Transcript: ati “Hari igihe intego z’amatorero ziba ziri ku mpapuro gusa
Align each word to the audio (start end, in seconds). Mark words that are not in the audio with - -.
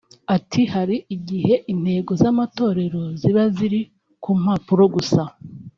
ati 0.35 0.61
“Hari 0.73 0.95
igihe 1.15 1.53
intego 1.73 2.11
z’amatorero 2.21 3.01
ziba 3.19 3.43
ziri 3.55 3.81
ku 4.23 4.31
mpapuro 4.41 4.83
gusa 4.97 5.21